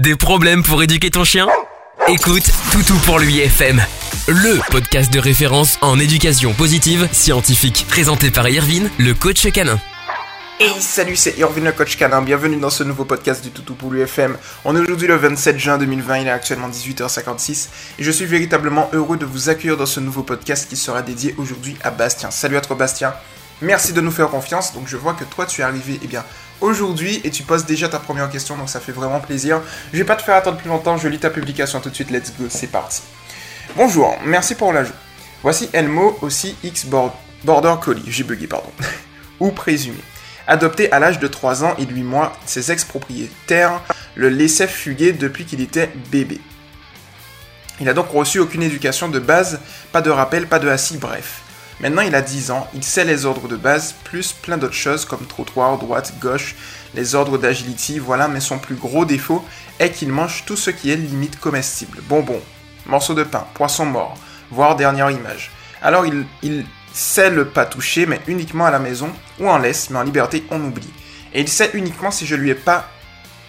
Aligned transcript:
Des 0.00 0.16
problèmes 0.16 0.62
pour 0.62 0.82
éduquer 0.82 1.10
ton 1.10 1.24
chien? 1.24 1.46
Écoute 2.08 2.50
Toutou 2.72 2.96
pour 3.04 3.18
lui 3.18 3.40
FM, 3.40 3.82
le 4.28 4.58
podcast 4.70 5.12
de 5.12 5.18
référence 5.18 5.76
en 5.82 5.98
éducation 5.98 6.54
positive 6.54 7.06
scientifique, 7.12 7.84
présenté 7.86 8.30
par 8.30 8.48
Irvine, 8.48 8.88
le 8.96 9.12
coach 9.12 9.46
canin. 9.52 9.78
Hey 10.58 10.80
salut 10.80 11.16
c'est 11.16 11.36
Irvine 11.36 11.66
le 11.66 11.72
coach 11.72 11.98
canin, 11.98 12.22
bienvenue 12.22 12.56
dans 12.56 12.70
ce 12.70 12.82
nouveau 12.82 13.04
podcast 13.04 13.44
du 13.44 13.50
Toutou 13.50 13.74
pour 13.74 13.90
l'UFM. 13.90 14.38
On 14.64 14.74
est 14.74 14.80
aujourd'hui 14.80 15.06
le 15.06 15.16
27 15.16 15.58
juin 15.58 15.76
2020, 15.76 16.20
il 16.20 16.28
est 16.28 16.30
actuellement 16.30 16.70
18h56 16.70 17.68
et 17.98 18.02
je 18.02 18.10
suis 18.10 18.24
véritablement 18.24 18.88
heureux 18.94 19.18
de 19.18 19.26
vous 19.26 19.50
accueillir 19.50 19.76
dans 19.76 19.84
ce 19.84 20.00
nouveau 20.00 20.22
podcast 20.22 20.66
qui 20.66 20.76
sera 20.76 21.02
dédié 21.02 21.34
aujourd'hui 21.36 21.76
à 21.82 21.90
Bastien. 21.90 22.30
Salut 22.30 22.56
à 22.56 22.62
toi 22.62 22.74
Bastien, 22.74 23.12
merci 23.60 23.92
de 23.92 24.00
nous 24.00 24.12
faire 24.12 24.30
confiance, 24.30 24.72
donc 24.72 24.88
je 24.88 24.96
vois 24.96 25.12
que 25.12 25.24
toi 25.24 25.44
tu 25.44 25.60
es 25.60 25.64
arrivé 25.64 26.00
eh 26.02 26.06
bien, 26.06 26.24
aujourd'hui 26.60 27.20
et 27.24 27.30
tu 27.30 27.42
poses 27.42 27.64
déjà 27.66 27.88
ta 27.88 27.98
première 27.98 28.30
question, 28.30 28.56
donc 28.56 28.68
ça 28.68 28.80
fait 28.80 28.92
vraiment 28.92 29.20
plaisir. 29.20 29.60
Je 29.92 29.98
vais 29.98 30.04
pas 30.04 30.16
te 30.16 30.22
faire 30.22 30.36
attendre 30.36 30.58
plus 30.58 30.68
longtemps, 30.68 30.96
je 30.96 31.08
lis 31.08 31.18
ta 31.18 31.30
publication 31.30 31.80
tout 31.80 31.90
de 31.90 31.94
suite, 31.94 32.10
let's 32.10 32.32
go, 32.38 32.46
c'est 32.48 32.68
parti. 32.68 33.02
Bonjour, 33.76 34.16
merci 34.24 34.54
pour 34.54 34.72
l'ajout. 34.72 34.92
Voici 35.42 35.70
Elmo, 35.72 36.18
aussi 36.22 36.56
X 36.62 36.86
Border 37.44 37.74
Collie, 37.80 38.04
j'ai 38.08 38.24
bugué, 38.24 38.46
pardon, 38.46 38.70
ou 39.40 39.50
présumé. 39.50 39.98
Adopté 40.46 40.90
à 40.90 40.98
l'âge 40.98 41.18
de 41.18 41.28
3 41.28 41.64
ans 41.64 41.74
et 41.78 41.86
8 41.86 42.02
mois, 42.02 42.32
ses 42.44 42.72
ex-propriétaires 42.72 43.80
le 44.16 44.28
laissaient 44.28 44.66
fuguer 44.66 45.12
depuis 45.12 45.44
qu'il 45.44 45.60
était 45.60 45.90
bébé. 46.10 46.40
Il 47.78 47.86
n'a 47.86 47.94
donc 47.94 48.08
reçu 48.10 48.38
aucune 48.38 48.62
éducation 48.62 49.08
de 49.08 49.18
base, 49.18 49.60
pas 49.92 50.02
de 50.02 50.10
rappel, 50.10 50.46
pas 50.46 50.58
de 50.58 50.68
assis, 50.68 50.98
bref. 50.98 51.42
Maintenant 51.80 52.02
il 52.02 52.14
a 52.14 52.20
10 52.20 52.50
ans, 52.50 52.68
il 52.74 52.84
sait 52.84 53.04
les 53.04 53.24
ordres 53.24 53.48
de 53.48 53.56
base, 53.56 53.94
plus 54.04 54.32
plein 54.32 54.58
d'autres 54.58 54.74
choses 54.74 55.04
comme 55.04 55.26
trottoir, 55.26 55.78
droite, 55.78 56.14
gauche, 56.20 56.54
les 56.94 57.14
ordres 57.14 57.38
d'agility, 57.38 57.98
voilà, 57.98 58.28
mais 58.28 58.40
son 58.40 58.58
plus 58.58 58.74
gros 58.74 59.04
défaut 59.04 59.44
est 59.78 59.90
qu'il 59.90 60.10
mange 60.10 60.44
tout 60.46 60.56
ce 60.56 60.70
qui 60.70 60.90
est 60.90 60.96
limite 60.96 61.40
comestible. 61.40 62.00
Bonbons, 62.02 62.42
morceaux 62.86 63.14
de 63.14 63.24
pain, 63.24 63.46
poisson 63.54 63.86
mort, 63.86 64.16
voire 64.50 64.76
dernière 64.76 65.10
image. 65.10 65.50
Alors 65.80 66.04
il, 66.04 66.26
il 66.42 66.66
sait 66.92 67.30
le 67.30 67.46
pas 67.46 67.64
toucher, 67.64 68.06
mais 68.06 68.20
uniquement 68.26 68.66
à 68.66 68.70
la 68.70 68.78
maison, 68.78 69.10
ou 69.38 69.48
en 69.48 69.58
laisse, 69.58 69.90
mais 69.90 69.98
en 69.98 70.02
liberté, 70.02 70.44
on 70.50 70.62
oublie. 70.62 70.92
Et 71.32 71.40
il 71.40 71.48
sait 71.48 71.70
uniquement 71.74 72.10
si 72.10 72.26
je 72.26 72.34
lui 72.34 72.50
ai 72.50 72.54
pas 72.54 72.88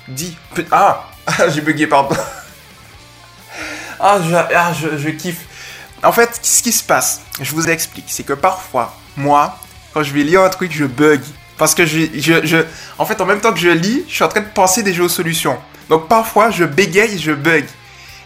dit. 0.08 0.38
Ah 0.72 1.08
J'ai 1.50 1.62
bugué, 1.62 1.88
pardon. 1.88 2.16
ah, 4.00 4.20
je, 4.24 4.36
ah 4.36 4.74
je, 4.74 5.10
kiffe. 5.10 5.48
En 6.04 6.12
fait, 6.12 6.40
ce 6.42 6.64
qui 6.64 6.72
se 6.72 6.84
passe, 6.84 7.22
je 7.40 7.52
vous 7.54 7.68
explique, 7.70 8.06
c'est 8.08 8.24
que 8.24 8.34
parfois, 8.34 8.96
moi, 9.16 9.58
quand 9.94 10.04
je 10.04 10.14
vais 10.14 10.24
lire 10.24 10.42
un 10.42 10.50
truc, 10.50 10.72
je 10.72 10.86
bug. 10.86 11.22
Parce 11.58 11.76
que 11.76 11.86
je, 11.86 12.08
je, 12.14 12.64
En 12.98 13.06
fait, 13.06 13.22
en 13.22 13.26
même 13.26 13.40
temps 13.40 13.54
que 13.54 13.60
je 13.60 13.70
lis, 13.70 14.04
je 14.08 14.16
suis 14.16 14.24
en 14.24 14.28
train 14.30 14.42
de 14.42 14.48
penser 14.48 14.82
déjà 14.82 15.04
aux 15.04 15.10
solutions. 15.10 15.58
Donc 15.90 16.08
parfois, 16.08 16.50
je 16.50 16.64
bégaye, 16.64 17.20
je 17.20 17.32
bug. 17.32 17.66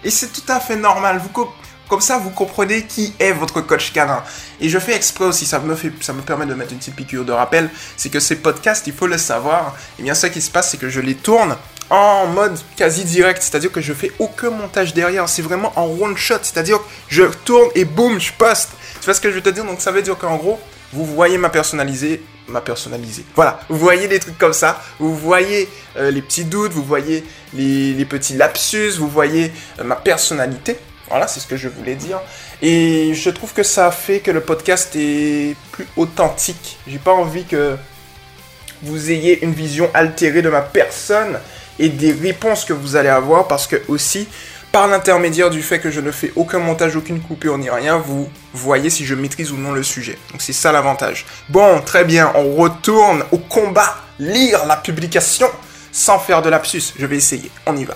Et 0.03 0.09
c'est 0.09 0.31
tout 0.31 0.49
à 0.49 0.59
fait 0.59 0.77
normal. 0.77 1.19
Vous, 1.21 1.47
comme 1.89 2.01
ça, 2.01 2.17
vous 2.17 2.29
comprenez 2.29 2.83
qui 2.83 3.13
est 3.19 3.31
votre 3.31 3.61
coach 3.61 3.91
canin. 3.91 4.23
Et 4.61 4.69
je 4.69 4.79
fais 4.79 4.95
exprès 4.95 5.25
aussi, 5.25 5.45
ça 5.45 5.59
me, 5.59 5.75
fait, 5.75 5.91
ça 6.01 6.13
me 6.13 6.21
permet 6.21 6.45
de 6.45 6.53
mettre 6.53 6.71
une 6.71 6.79
petite 6.79 6.95
piqûre 6.95 7.25
de 7.25 7.31
rappel, 7.31 7.69
c'est 7.97 8.09
que 8.09 8.19
ces 8.19 8.37
podcasts, 8.37 8.87
il 8.87 8.93
faut 8.93 9.07
le 9.07 9.17
savoir. 9.17 9.75
Et 9.99 10.03
bien, 10.03 10.15
ce 10.15 10.27
qui 10.27 10.41
se 10.41 10.49
passe, 10.49 10.71
c'est 10.71 10.77
que 10.77 10.89
je 10.89 11.01
les 11.01 11.15
tourne 11.15 11.57
en 11.89 12.27
mode 12.27 12.57
quasi 12.75 13.03
direct, 13.03 13.41
c'est-à-dire 13.41 13.71
que 13.71 13.81
je 13.81 13.93
fais 13.93 14.11
aucun 14.19 14.49
montage 14.49 14.93
derrière, 14.93 15.29
c'est 15.29 15.41
vraiment 15.41 15.71
en 15.75 15.87
one 15.87 16.17
shot, 16.17 16.39
c'est-à-dire 16.41 16.79
que 16.79 16.83
je 17.09 17.23
tourne 17.45 17.69
et 17.75 17.85
boum, 17.85 18.19
je 18.19 18.33
poste. 18.33 18.71
Tu 18.99 19.05
vois 19.05 19.13
ce 19.13 19.21
que 19.21 19.29
je 19.29 19.35
veux 19.35 19.41
te 19.41 19.49
dire? 19.49 19.65
Donc 19.65 19.81
ça 19.81 19.91
veut 19.91 20.01
dire 20.01 20.17
qu'en 20.17 20.35
gros, 20.37 20.59
vous 20.93 21.05
voyez 21.05 21.37
ma 21.37 21.49
personnalisée, 21.49 22.23
ma 22.47 22.61
personnalisée. 22.61 23.25
Voilà, 23.35 23.59
vous 23.69 23.77
voyez 23.77 24.07
des 24.07 24.19
trucs 24.19 24.37
comme 24.37 24.53
ça, 24.53 24.81
vous 24.99 25.15
voyez 25.15 25.69
euh, 25.97 26.09
les 26.09 26.21
petits 26.21 26.45
doutes, 26.45 26.71
vous 26.71 26.83
voyez 26.83 27.23
les, 27.53 28.05
petits 28.05 28.35
lapsus, 28.35 28.97
vous 28.97 29.09
voyez 29.09 29.51
euh, 29.79 29.83
ma 29.83 29.95
personnalité. 29.95 30.77
Voilà, 31.09 31.27
c'est 31.27 31.39
ce 31.39 31.45
que 31.47 31.57
je 31.57 31.69
voulais 31.69 31.95
dire. 31.95 32.19
Et 32.63 33.13
je 33.13 33.29
trouve 33.29 33.53
que 33.53 33.61
ça 33.61 33.91
fait 33.91 34.21
que 34.21 34.31
le 34.31 34.41
podcast 34.41 34.95
est 34.95 35.55
plus 35.71 35.85
authentique. 35.97 36.79
J'ai 36.87 36.97
pas 36.97 37.13
envie 37.13 37.45
que 37.45 37.75
vous 38.81 39.11
ayez 39.11 39.43
une 39.43 39.53
vision 39.53 39.89
altérée 39.93 40.41
de 40.41 40.49
ma 40.49 40.61
personne 40.61 41.39
et 41.79 41.89
des 41.89 42.11
réponses 42.11 42.65
que 42.65 42.73
vous 42.73 42.95
allez 42.95 43.09
avoir 43.09 43.47
parce 43.47 43.67
que 43.67 43.81
aussi 43.87 44.27
par 44.71 44.87
l'intermédiaire 44.87 45.49
du 45.49 45.61
fait 45.61 45.79
que 45.79 45.89
je 45.89 46.01
ne 46.01 46.11
fais 46.11 46.33
aucun 46.35 46.59
montage, 46.59 46.97
aucune 46.97 47.21
coupure 47.21 47.57
ni 47.57 47.69
rien, 47.69 47.97
vous 47.97 48.29
voyez 48.53 48.89
si 48.89 49.05
je 49.05 49.15
maîtrise 49.15 49.51
ou 49.53 49.57
non 49.57 49.71
le 49.71 49.83
sujet. 49.83 50.17
Donc 50.31 50.41
c'est 50.41 50.51
ça 50.51 50.73
l'avantage. 50.73 51.25
Bon, 51.47 51.79
très 51.79 52.03
bien, 52.03 52.33
on 52.35 52.55
retourne 52.55 53.23
au 53.31 53.37
combat, 53.37 53.95
lire 54.19 54.65
la 54.65 54.75
publication 54.75 55.47
sans 55.93 56.19
faire 56.19 56.41
de 56.41 56.49
lapsus. 56.49 56.93
Je 56.99 57.05
vais 57.05 57.15
essayer, 57.15 57.49
on 57.65 57.77
y 57.77 57.85
va. 57.85 57.95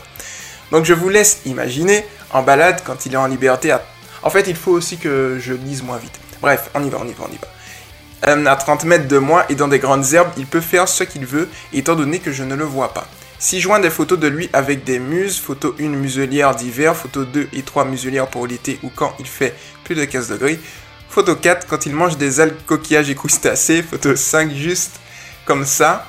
Donc 0.71 0.85
je 0.85 0.93
vous 0.93 1.09
laisse 1.09 1.41
imaginer 1.45 2.05
en 2.31 2.43
balade 2.43 2.81
quand 2.85 3.05
il 3.05 3.13
est 3.13 3.17
en 3.17 3.27
liberté. 3.27 3.75
En 4.23 4.29
fait, 4.29 4.47
il 4.47 4.55
faut 4.55 4.71
aussi 4.71 4.97
que 4.97 5.37
je 5.37 5.53
lise 5.53 5.83
moins 5.83 5.97
vite. 5.97 6.17
Bref, 6.41 6.69
on 6.75 6.83
y 6.83 6.89
va, 6.89 6.99
on 7.01 7.07
y 7.07 7.11
va, 7.11 7.25
on 7.29 7.33
y 7.33 7.37
va. 7.37 8.29
Euh, 8.29 8.45
à 8.45 8.55
30 8.55 8.85
mètres 8.85 9.07
de 9.07 9.17
moi 9.17 9.45
et 9.49 9.55
dans 9.55 9.67
des 9.67 9.79
grandes 9.79 10.13
herbes, 10.13 10.31
il 10.37 10.45
peut 10.45 10.61
faire 10.61 10.87
ce 10.87 11.03
qu'il 11.03 11.25
veut, 11.25 11.49
étant 11.73 11.95
donné 11.95 12.19
que 12.19 12.31
je 12.31 12.43
ne 12.43 12.55
le 12.55 12.63
vois 12.65 12.93
pas. 12.93 13.07
Si 13.41 13.61
joint 13.61 13.79
des 13.79 13.89
photos 13.89 14.19
de 14.19 14.27
lui 14.27 14.49
avec 14.51 14.83
des 14.83 14.99
muses, 14.99 15.39
photo 15.39 15.73
1 15.79 15.83
muselière 15.83 16.55
d'hiver, 16.55 16.93
photo 16.93 17.23
2 17.23 17.47
et 17.53 17.61
3 17.61 17.85
muselières 17.85 18.27
pour 18.27 18.45
l'été 18.45 18.79
ou 18.83 18.91
quand 18.93 19.15
il 19.17 19.25
fait 19.25 19.55
plus 19.85 19.95
de 19.95 20.03
15 20.03 20.27
degrés, 20.27 20.59
photo 21.07 21.37
4 21.37 21.65
quand 21.65 21.85
il 21.85 21.95
mange 21.95 22.17
des 22.17 22.41
algues, 22.41 22.57
coquillages 22.65 23.09
et 23.09 23.15
crustacés, 23.15 23.81
photo 23.81 24.13
5 24.13 24.51
juste 24.51 24.99
comme 25.45 25.65
ça, 25.65 26.05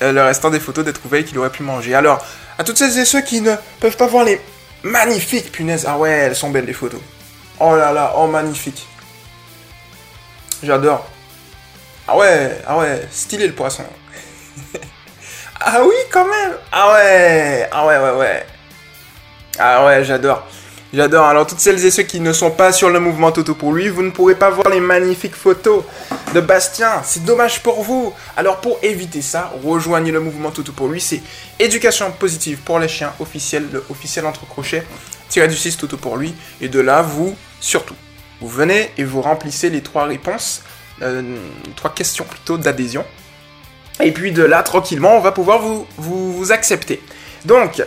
euh, 0.00 0.12
le 0.12 0.22
restant 0.22 0.48
des 0.48 0.58
photos 0.58 0.86
des 0.86 0.94
trouvailles 0.94 1.26
qu'il 1.26 1.38
aurait 1.38 1.52
pu 1.52 1.62
manger. 1.62 1.94
Alors, 1.94 2.24
à 2.58 2.64
toutes 2.64 2.78
celles 2.78 2.98
et 2.98 3.04
ceux 3.04 3.20
qui 3.20 3.42
ne 3.42 3.54
peuvent 3.78 3.98
pas 3.98 4.06
voir 4.06 4.24
les 4.24 4.40
magnifiques 4.82 5.52
punaises, 5.52 5.84
ah 5.86 5.98
ouais, 5.98 6.12
elles 6.12 6.36
sont 6.36 6.48
belles 6.48 6.64
les 6.64 6.72
photos. 6.72 7.00
Oh 7.60 7.76
là 7.76 7.92
là, 7.92 8.14
oh 8.16 8.26
magnifique. 8.26 8.86
J'adore. 10.62 11.06
Ah 12.08 12.16
ouais, 12.16 12.62
ah 12.66 12.78
ouais, 12.78 13.06
stylé 13.10 13.48
le 13.48 13.52
poisson. 13.52 13.84
ah 15.66 15.80
oui, 15.82 15.94
quand 16.12 16.26
même. 16.26 16.52
Ah 16.70 16.92
ouais, 16.92 17.68
ah 17.72 17.86
ouais, 17.86 17.98
ouais, 17.98 18.18
ouais. 18.18 18.46
Ah 19.58 19.86
ouais, 19.86 20.04
j'adore. 20.04 20.46
J'adore. 20.92 21.24
Alors, 21.24 21.46
toutes 21.46 21.58
celles 21.58 21.82
et 21.86 21.90
ceux 21.90 22.02
qui 22.02 22.20
ne 22.20 22.34
sont 22.34 22.50
pas 22.50 22.70
sur 22.70 22.90
le 22.90 23.00
mouvement 23.00 23.32
Toto 23.32 23.54
pour 23.54 23.72
lui, 23.72 23.88
vous 23.88 24.02
ne 24.02 24.10
pourrez 24.10 24.34
pas 24.34 24.50
voir 24.50 24.68
les 24.68 24.78
magnifiques 24.78 25.34
photos 25.34 25.82
de 26.34 26.40
Bastien. 26.40 27.02
C'est 27.02 27.24
dommage 27.24 27.62
pour 27.62 27.82
vous. 27.82 28.12
Alors, 28.36 28.60
pour 28.60 28.78
éviter 28.82 29.22
ça, 29.22 29.54
rejoignez 29.64 30.12
le 30.12 30.20
mouvement 30.20 30.50
Toto 30.50 30.72
pour 30.72 30.88
lui. 30.88 31.00
C'est 31.00 31.22
éducation 31.58 32.12
positive 32.12 32.58
pour 32.58 32.78
les 32.78 32.88
chiens 32.88 33.14
officiel, 33.18 33.66
le 33.72 33.82
officiel 33.88 34.26
entre 34.26 34.46
crochets, 34.46 34.86
tiré 35.30 35.48
du 35.48 35.56
6 35.56 35.78
Toto 35.78 35.96
pour 35.96 36.18
lui. 36.18 36.34
Et 36.60 36.68
de 36.68 36.78
là, 36.80 37.00
vous, 37.00 37.34
surtout, 37.58 37.96
vous 38.42 38.48
venez 38.48 38.90
et 38.98 39.04
vous 39.04 39.22
remplissez 39.22 39.70
les 39.70 39.80
trois 39.80 40.04
réponses, 40.04 40.62
euh, 41.00 41.22
trois 41.74 41.94
questions 41.94 42.24
plutôt 42.24 42.58
d'adhésion. 42.58 43.04
Et 44.02 44.12
puis 44.12 44.32
de 44.32 44.42
là, 44.42 44.62
tranquillement, 44.62 45.16
on 45.16 45.20
va 45.20 45.32
pouvoir 45.32 45.60
vous, 45.60 45.86
vous, 45.98 46.52
accepter. 46.52 47.02
Donc, 47.44 47.82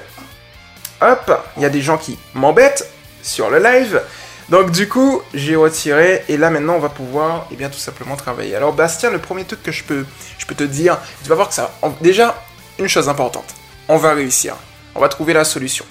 hop, 1.01 1.31
il 1.57 1.63
y 1.63 1.65
a 1.65 1.69
des 1.69 1.81
gens 1.81 1.97
qui 1.97 2.17
m'embêtent 2.33 2.89
sur 3.21 3.49
le 3.49 3.59
live. 3.59 4.01
Donc 4.49 4.71
du 4.71 4.87
coup, 4.87 5.21
j'ai 5.33 5.57
retiré 5.57 6.23
et 6.29 6.37
là 6.37 6.49
maintenant 6.49 6.75
on 6.75 6.79
va 6.79 6.87
pouvoir 6.87 7.47
eh 7.51 7.55
bien 7.57 7.67
tout 7.69 7.79
simplement 7.79 8.15
travailler. 8.15 8.55
Alors 8.55 8.71
Bastien, 8.71 9.11
le 9.11 9.19
premier 9.19 9.43
truc 9.43 9.61
que 9.61 9.73
je 9.73 9.83
peux 9.83 10.05
je 10.37 10.45
peux 10.45 10.55
te 10.55 10.63
dire, 10.63 10.97
tu 11.21 11.27
vas 11.27 11.35
voir 11.35 11.49
que 11.49 11.53
ça 11.53 11.77
déjà 11.99 12.41
une 12.79 12.87
chose 12.87 13.09
importante. 13.09 13.55
On 13.89 13.97
va 13.97 14.13
réussir. 14.13 14.55
On 14.95 15.01
va 15.01 15.09
trouver 15.09 15.33
la 15.33 15.43
solution. 15.43 15.85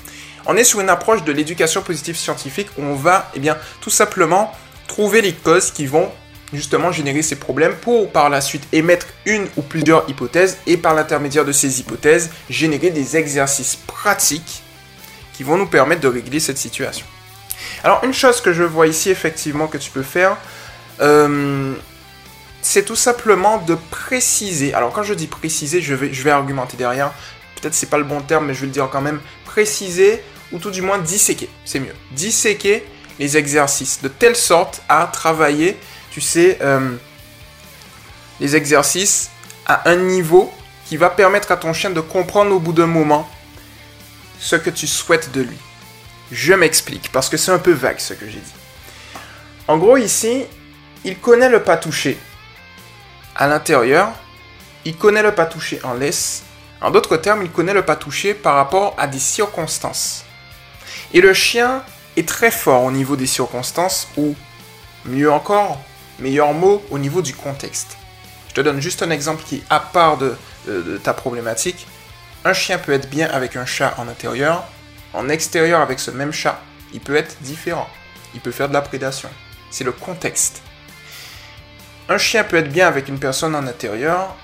On 0.47 0.57
est 0.57 0.65
sur 0.65 0.81
une 0.81 0.89
approche 0.89 1.23
de 1.25 1.33
l'éducation 1.33 1.83
positive 1.83 2.17
scientifique 2.17 2.69
où 2.79 2.83
on 2.83 2.95
va 2.95 3.31
eh 3.35 3.41
bien 3.41 3.59
tout 3.83 3.91
simplement 3.91 4.55
trouver 4.87 5.21
les 5.21 5.35
causes 5.35 5.71
qui 5.71 5.87
vont 5.87 6.11
justement 6.53 6.93
générer 6.93 7.23
ces 7.23 7.37
problèmes 7.37 7.75
pour 7.75 8.11
par 8.11 8.31
la 8.31 8.41
suite 8.41 8.67
émettre 8.73 9.07
une 9.25 9.47
ou 9.57 9.63
plusieurs 9.63 10.09
hypothèses 10.09 10.59
et 10.67 10.77
par 10.77 10.95
l'intermédiaire 10.95 11.45
de 11.45 11.53
ces 11.53 11.81
hypothèses 11.81 12.31
générer 12.49 12.91
des 12.91 13.17
exercices 13.17 13.77
pratiques 13.77 14.63
qui 15.33 15.43
vont 15.43 15.57
nous 15.57 15.67
permettre 15.67 16.01
de 16.01 16.09
régler 16.09 16.41
cette 16.41 16.59
situation. 16.59 17.07
Alors 17.83 18.03
une 18.05 18.13
chose 18.13 18.41
que 18.41 18.53
je 18.53 18.63
vois 18.63 18.87
ici 18.87 19.11
effectivement 19.11 19.67
que 19.67 19.79
tu 19.79 19.91
peux 19.91 20.03
faire, 20.03 20.37
euh, 21.01 21.75
c'est 22.63 22.85
tout 22.85 22.97
simplement 22.97 23.59
de 23.59 23.77
préciser. 23.91 24.75
Alors 24.75 24.93
quand 24.93 25.03
je 25.03 25.15
dis 25.15 25.27
préciser, 25.27 25.81
je 25.81 25.95
vais, 25.95 26.13
je 26.13 26.23
vais 26.23 26.31
argumenter 26.31 26.77
derrière. 26.77 27.13
Peut-être 27.61 27.75
c'est 27.75 27.91
pas 27.91 27.99
le 27.99 28.05
bon 28.05 28.21
terme, 28.21 28.47
mais 28.47 28.55
je 28.55 28.61
vais 28.61 28.67
le 28.67 28.73
dire 28.73 28.89
quand 28.91 29.01
même. 29.01 29.21
Préciser 29.45 30.23
ou 30.53 30.59
tout 30.59 30.71
du 30.71 30.83
moins 30.83 30.99
disséquer, 30.99 31.49
c'est 31.65 31.81
mieux. 31.81 31.95
Disséquer 32.13 32.85
les 33.19 33.37
exercices 33.37 34.03
de 34.03 34.09
telle 34.09 34.37
sorte 34.37 34.83
à 34.89 35.07
travailler, 35.07 35.77
tu 36.17 36.23
sais, 36.23 36.57
euh, 36.63 36.97
les 38.41 38.57
exercices 38.57 39.29
à 39.67 39.91
un 39.91 39.97
niveau 39.97 40.51
qui 40.87 40.97
va 40.97 41.11
permettre 41.11 41.53
à 41.53 41.59
ton 41.59 41.75
chien 41.75 41.91
de 41.91 42.01
comprendre 42.01 42.53
au 42.55 42.59
bout 42.59 42.73
d'un 42.73 42.87
moment 42.87 43.29
ce 44.39 44.57
que 44.57 44.71
tu 44.71 44.87
souhaites 44.87 45.31
de 45.33 45.43
lui. 45.43 45.59
Je 46.33 46.55
m'explique, 46.55 47.13
parce 47.13 47.29
que 47.29 47.37
c'est 47.37 47.51
un 47.51 47.59
peu 47.59 47.73
vague 47.73 47.99
ce 47.99 48.15
que 48.15 48.27
j'ai 48.27 48.39
dit. 48.39 48.55
En 49.69 49.77
gros, 49.77 49.99
ici, 49.99 50.47
il 51.05 51.19
connaît 51.19 51.51
le 51.51 51.63
pas 51.63 51.77
touché 51.77 52.17
à 53.35 53.47
l'intérieur, 53.47 54.09
il 54.87 54.97
connaît 54.97 55.23
le 55.23 55.35
pas 55.35 55.45
touché 55.45 55.81
en 55.85 55.93
laisse, 55.93 56.45
En 56.81 56.91
d'autres 56.91 57.19
termes, 57.19 57.43
il 57.43 57.51
connaît 57.51 57.75
le 57.75 57.85
pas 57.85 57.97
touché 57.97 58.33
par 58.33 58.55
rapport 58.55 58.95
à 58.97 59.07
des 59.07 59.19
circonstances. 59.19 60.25
Et 61.13 61.21
le 61.21 61.35
chien 61.35 61.83
est 62.17 62.27
très 62.27 62.51
fort 62.51 62.85
au 62.85 62.91
niveau 62.91 63.17
des 63.17 63.27
circonstances 63.27 64.09
ou, 64.17 64.35
mieux 65.05 65.31
encore, 65.31 65.79
meilleur 66.19 66.53
mot, 66.53 66.83
au 66.91 66.99
niveau 66.99 67.23
du 67.23 67.35
contexte. 67.35 67.97
Je 68.49 68.55
te 68.55 68.61
donne 68.61 68.81
juste 68.81 69.03
un 69.03 69.11
exemple 69.11 69.43
qui 69.47 69.63
à 69.71 69.81
part 69.81 70.19
de, 70.19 70.37
de 70.67 70.97
ta 70.97 71.13
problématique. 71.15 71.87
Un 72.45 72.53
chien 72.53 72.79
peut 72.79 72.93
être 72.93 73.09
bien 73.11 73.29
avec 73.29 73.57
un 73.57 73.67
chat 73.67 73.95
en 73.99 74.09
intérieur, 74.09 74.65
en 75.13 75.29
extérieur 75.29 75.81
avec 75.81 75.99
ce 75.99 76.11
même 76.11 76.33
chat, 76.33 76.61
il 76.93 77.01
peut 77.01 77.17
être 77.17 77.37
différent. 77.41 77.89
Il 78.35 78.41
peut 78.41 78.53
faire 78.53 78.69
de 78.69 78.75
la 78.75 78.83
prédation. 78.83 79.31
C'est 79.71 79.85
le 79.85 79.93
contexte. 79.93 80.63
Un 82.09 82.19
chien 82.19 82.45
peut 82.45 82.57
être 82.57 82.71
bien 82.71 82.87
avec 82.87 83.09
une 83.09 83.19
personne 83.19 83.55
en 83.55 83.67
intérieur 83.67 84.37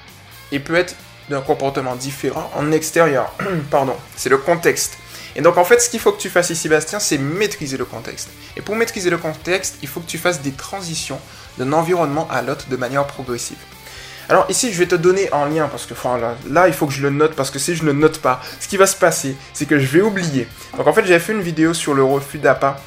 et 0.50 0.58
peut 0.58 0.74
être 0.74 0.96
d'un 1.28 1.40
comportement 1.40 1.94
différent 1.94 2.50
en 2.54 2.72
extérieur. 2.72 3.32
Pardon, 3.70 3.96
c'est 4.16 4.28
le 4.28 4.38
contexte. 4.38 4.98
Et 5.36 5.40
donc 5.40 5.56
en 5.56 5.64
fait, 5.64 5.80
ce 5.80 5.88
qu'il 5.88 6.00
faut 6.00 6.12
que 6.12 6.20
tu 6.20 6.30
fasses 6.30 6.50
ici, 6.50 6.68
Bastien, 6.68 7.00
c'est 7.00 7.18
maîtriser 7.18 7.76
le 7.76 7.84
contexte. 7.84 8.28
Et 8.56 8.60
pour 8.60 8.76
maîtriser 8.76 9.10
le 9.10 9.18
contexte, 9.18 9.76
il 9.82 9.88
faut 9.88 10.00
que 10.00 10.06
tu 10.06 10.18
fasses 10.18 10.42
des 10.42 10.52
transitions 10.52 11.18
d'un 11.58 11.72
environnement 11.72 12.28
à 12.30 12.42
l'autre 12.42 12.66
de 12.68 12.76
manière 12.76 13.06
progressive. 13.06 13.58
Alors 14.28 14.46
ici, 14.48 14.72
je 14.72 14.78
vais 14.78 14.86
te 14.86 14.94
donner 14.94 15.32
en 15.32 15.46
lien, 15.46 15.68
parce 15.68 15.84
que 15.84 15.94
là, 15.94 16.36
là, 16.48 16.68
il 16.68 16.74
faut 16.74 16.86
que 16.86 16.92
je 16.92 17.02
le 17.02 17.10
note, 17.10 17.34
parce 17.34 17.50
que 17.50 17.58
si 17.58 17.74
je 17.74 17.82
ne 17.82 17.88
le 17.88 17.98
note 17.98 18.18
pas, 18.18 18.40
ce 18.60 18.68
qui 18.68 18.76
va 18.76 18.86
se 18.86 18.96
passer, 18.96 19.36
c'est 19.52 19.66
que 19.66 19.78
je 19.78 19.86
vais 19.86 20.00
oublier. 20.00 20.46
Donc 20.76 20.86
en 20.86 20.92
fait, 20.92 21.04
j'avais 21.04 21.18
fait 21.18 21.32
une 21.32 21.42
vidéo 21.42 21.74
sur 21.74 21.92
le 21.92 22.04
refus 22.04 22.38
d'appât, 22.38 22.80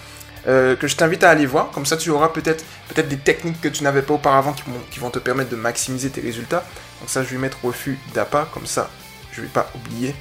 euh, 0.47 0.75
que 0.75 0.87
je 0.87 0.95
t'invite 0.95 1.23
à 1.23 1.29
aller 1.29 1.45
voir, 1.45 1.71
comme 1.71 1.85
ça 1.85 1.97
tu 1.97 2.11
auras 2.11 2.29
peut-être 2.29 2.63
peut 2.93 3.01
des 3.01 3.17
techniques 3.17 3.59
que 3.61 3.67
tu 3.67 3.83
n'avais 3.83 4.03
pas 4.03 4.13
auparavant 4.13 4.53
qui 4.53 4.63
vont, 4.63 4.79
qui 4.91 4.99
vont 4.99 5.09
te 5.09 5.19
permettre 5.19 5.49
de 5.49 5.55
maximiser 5.55 6.09
tes 6.09 6.21
résultats. 6.21 6.63
Donc 6.99 7.09
ça, 7.09 7.23
je 7.23 7.29
vais 7.29 7.37
mettre 7.37 7.57
refus 7.63 7.99
d'appât, 8.13 8.47
comme 8.53 8.65
ça, 8.65 8.89
je 9.31 9.41
vais 9.41 9.47
pas 9.47 9.69
oublier. 9.75 10.15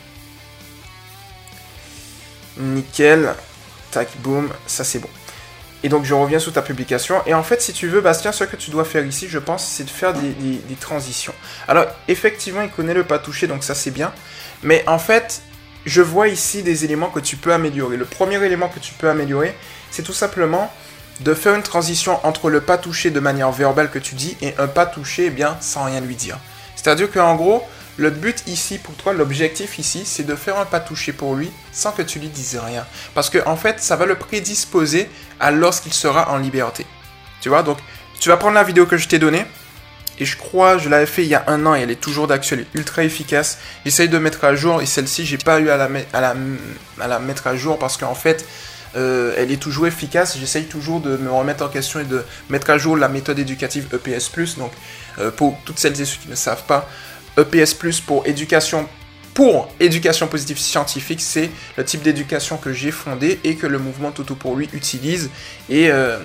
Nickel. 2.58 3.34
Tac, 3.90 4.08
boum, 4.18 4.50
ça 4.66 4.84
c'est 4.84 4.98
bon. 4.98 5.08
Et 5.84 5.88
donc 5.88 6.04
je 6.04 6.14
reviens 6.14 6.38
sous 6.38 6.50
ta 6.50 6.62
publication. 6.62 7.16
Et 7.26 7.34
en 7.34 7.42
fait, 7.42 7.60
si 7.60 7.74
tu 7.74 7.88
veux, 7.88 8.00
Bastien, 8.00 8.32
ce 8.32 8.44
que 8.44 8.56
tu 8.56 8.70
dois 8.70 8.84
faire 8.84 9.04
ici, 9.04 9.28
je 9.28 9.38
pense, 9.38 9.66
c'est 9.66 9.84
de 9.84 9.90
faire 9.90 10.14
des, 10.14 10.60
transitions. 10.80 11.34
Alors, 11.68 11.84
effectivement, 12.08 12.62
il 12.62 12.70
connaît 12.70 12.94
le 12.94 13.04
pas 13.04 13.18
touché, 13.18 13.46
donc 13.46 13.62
ça 13.62 13.74
c'est 13.74 13.90
bien. 13.90 14.12
Mais 14.62 14.82
en 14.88 14.98
fait, 14.98 15.42
je 15.84 16.00
vois 16.00 16.28
ici 16.28 16.62
des 16.62 16.84
éléments 16.84 17.10
que 17.10 17.20
tu 17.20 17.36
peux 17.36 17.52
améliorer. 17.52 17.98
Le 17.98 18.06
premier 18.06 18.42
élément 18.42 18.68
que 18.68 18.78
tu 18.78 18.94
peux 18.94 19.10
améliorer, 19.10 19.54
c'est 19.90 20.02
tout 20.02 20.14
simplement 20.14 20.72
de 21.20 21.34
faire 21.34 21.54
une 21.54 21.62
transition 21.62 22.18
entre 22.26 22.48
le 22.48 22.62
pas 22.62 22.78
touché 22.78 23.10
de 23.10 23.20
manière 23.20 23.52
verbale 23.52 23.90
que 23.90 23.98
tu 23.98 24.14
dis 24.14 24.36
et 24.40 24.54
un 24.58 24.66
pas 24.66 24.86
touché, 24.86 25.26
eh 25.26 25.30
bien, 25.30 25.56
sans 25.60 25.84
rien 25.84 26.00
lui 26.00 26.16
dire. 26.16 26.38
C'est-à-dire 26.76 27.10
qu'en 27.10 27.34
gros, 27.36 27.62
le 27.96 28.10
but 28.10 28.42
ici 28.46 28.78
pour 28.78 28.94
toi, 28.94 29.12
l'objectif 29.12 29.78
ici, 29.78 30.02
c'est 30.04 30.24
de 30.24 30.34
faire 30.34 30.58
un 30.58 30.64
pas 30.64 30.80
touché 30.80 31.12
pour 31.12 31.34
lui 31.34 31.50
sans 31.72 31.92
que 31.92 32.02
tu 32.02 32.18
lui 32.18 32.28
dises 32.28 32.56
rien. 32.56 32.84
Parce 33.14 33.30
que 33.30 33.38
en 33.46 33.56
fait, 33.56 33.80
ça 33.80 33.96
va 33.96 34.06
le 34.06 34.16
prédisposer 34.16 35.08
à 35.38 35.50
lorsqu'il 35.50 35.94
sera 35.94 36.30
en 36.32 36.38
liberté. 36.38 36.86
Tu 37.40 37.48
vois, 37.48 37.62
donc 37.62 37.78
tu 38.18 38.28
vas 38.28 38.36
prendre 38.36 38.54
la 38.54 38.64
vidéo 38.64 38.86
que 38.86 38.96
je 38.96 39.08
t'ai 39.08 39.18
donnée. 39.18 39.44
Et 40.18 40.24
je 40.24 40.36
crois, 40.36 40.78
je 40.78 40.88
l'avais 40.88 41.06
fait 41.06 41.22
il 41.22 41.28
y 41.28 41.34
a 41.34 41.44
un 41.48 41.66
an 41.66 41.74
et 41.74 41.80
elle 41.80 41.90
est 41.90 42.00
toujours 42.00 42.28
d'actualité, 42.28 42.68
ultra 42.74 43.02
efficace. 43.02 43.58
J'essaye 43.84 44.08
de 44.08 44.18
mettre 44.18 44.44
à 44.44 44.54
jour 44.54 44.80
et 44.80 44.86
celle-ci, 44.86 45.26
j'ai 45.26 45.38
pas 45.38 45.58
eu 45.58 45.70
à 45.70 45.76
la, 45.76 47.18
mettre 47.18 47.46
à 47.48 47.56
jour 47.56 47.78
parce 47.78 47.96
qu'en 47.96 48.14
fait, 48.14 48.46
euh, 48.96 49.34
elle 49.36 49.50
est 49.50 49.60
toujours 49.60 49.88
efficace. 49.88 50.38
J'essaye 50.38 50.66
toujours 50.66 51.00
de 51.00 51.16
me 51.16 51.30
remettre 51.30 51.64
en 51.64 51.68
question 51.68 51.98
et 51.98 52.04
de 52.04 52.24
mettre 52.48 52.70
à 52.70 52.78
jour 52.78 52.96
la 52.96 53.08
méthode 53.08 53.40
éducative 53.40 53.88
EPS+. 53.92 54.56
Donc, 54.56 54.70
euh, 55.18 55.32
pour 55.32 55.58
toutes 55.64 55.80
celles 55.80 56.00
et 56.00 56.04
ceux 56.04 56.18
qui 56.18 56.28
ne 56.28 56.36
savent 56.36 56.64
pas, 56.64 56.88
EPS+, 57.36 57.74
pour 58.06 58.26
éducation 58.26 58.88
pour 59.34 59.68
éducation 59.80 60.28
positive 60.28 60.58
scientifique, 60.58 61.20
c'est 61.20 61.50
le 61.76 61.84
type 61.84 62.02
d'éducation 62.02 62.56
que 62.56 62.72
j'ai 62.72 62.92
fondé 62.92 63.40
et 63.42 63.56
que 63.56 63.66
le 63.66 63.80
mouvement 63.80 64.12
Toto 64.12 64.36
pour 64.36 64.54
lui 64.54 64.70
utilise 64.72 65.28
et 65.68 65.90
euh, 65.90 66.18